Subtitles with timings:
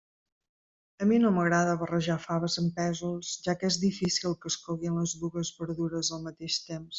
[1.05, 4.97] A mi no m'agrada barrejar faves amb pèsols, ja que és difícil que es coguin
[5.03, 6.89] les dues verdures al mateix temps.